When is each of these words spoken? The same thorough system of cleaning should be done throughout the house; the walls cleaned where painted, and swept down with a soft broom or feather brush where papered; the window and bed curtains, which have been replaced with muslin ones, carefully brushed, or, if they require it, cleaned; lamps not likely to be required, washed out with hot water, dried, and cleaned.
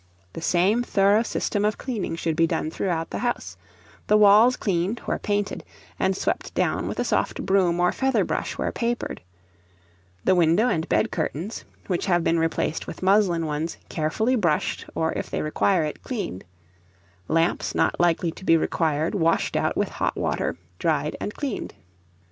The 0.33 0.41
same 0.41 0.81
thorough 0.81 1.21
system 1.21 1.63
of 1.63 1.77
cleaning 1.77 2.15
should 2.15 2.35
be 2.35 2.47
done 2.47 2.71
throughout 2.71 3.11
the 3.11 3.19
house; 3.19 3.55
the 4.07 4.17
walls 4.17 4.57
cleaned 4.57 4.97
where 5.01 5.19
painted, 5.19 5.63
and 5.99 6.17
swept 6.17 6.55
down 6.55 6.87
with 6.87 6.97
a 6.99 7.03
soft 7.03 7.45
broom 7.45 7.79
or 7.79 7.91
feather 7.91 8.25
brush 8.25 8.57
where 8.57 8.71
papered; 8.71 9.21
the 10.25 10.33
window 10.33 10.67
and 10.67 10.89
bed 10.89 11.11
curtains, 11.11 11.65
which 11.85 12.07
have 12.07 12.23
been 12.23 12.39
replaced 12.39 12.87
with 12.87 13.03
muslin 13.03 13.45
ones, 13.45 13.77
carefully 13.89 14.35
brushed, 14.35 14.87
or, 14.95 15.13
if 15.13 15.29
they 15.29 15.43
require 15.43 15.83
it, 15.83 16.01
cleaned; 16.01 16.45
lamps 17.27 17.75
not 17.75 17.99
likely 17.99 18.31
to 18.31 18.43
be 18.43 18.57
required, 18.57 19.13
washed 19.13 19.55
out 19.55 19.77
with 19.77 19.89
hot 19.89 20.17
water, 20.17 20.57
dried, 20.79 21.15
and 21.21 21.35
cleaned. 21.35 21.75